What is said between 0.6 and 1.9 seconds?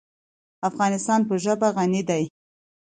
افغانستان په ژبې